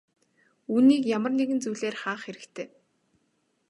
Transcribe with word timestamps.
Үүнийг 0.73 1.03
ямар 1.17 1.33
нэгэн 1.35 1.59
зүйлээр 1.63 1.95
хаах 2.01 2.21
хэрэгтэй. 2.25 2.67